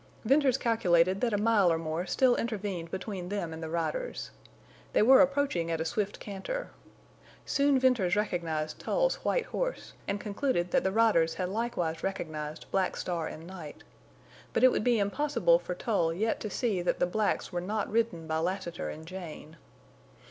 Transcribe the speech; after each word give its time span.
Venters 0.25 0.57
calculated 0.57 1.21
that 1.21 1.31
a 1.31 1.37
mile 1.37 1.71
or 1.71 1.77
more 1.77 2.07
still 2.07 2.35
intervened 2.35 2.89
between 2.89 3.29
them 3.29 3.53
and 3.53 3.61
the 3.61 3.69
riders. 3.69 4.31
They 4.93 5.03
were 5.03 5.21
approaching 5.21 5.69
at 5.69 5.79
a 5.79 5.85
swift 5.85 6.19
canter. 6.19 6.71
Soon 7.45 7.77
Venters 7.77 8.15
recognized 8.15 8.79
Tull's 8.79 9.17
white 9.17 9.45
horse, 9.45 9.93
and 10.07 10.19
concluded 10.19 10.71
that 10.71 10.83
the 10.83 10.91
riders 10.91 11.35
had 11.35 11.49
likewise 11.49 12.01
recognized 12.01 12.65
Black 12.71 12.97
Star 12.97 13.27
and 13.27 13.45
Night. 13.45 13.83
But 14.53 14.63
it 14.63 14.71
would 14.71 14.83
be 14.83 14.97
impossible 14.97 15.59
for 15.59 15.75
Tull 15.75 16.11
yet 16.11 16.39
to 16.39 16.49
see 16.49 16.81
that 16.81 16.97
the 16.99 17.05
blacks 17.05 17.51
were 17.51 17.61
not 17.61 17.87
ridden 17.87 18.25
by 18.25 18.39
Lassiter 18.39 18.89
and 18.89 19.05
Jane. 19.05 19.55